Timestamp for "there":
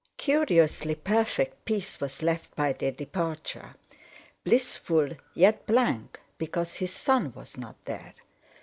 7.85-8.15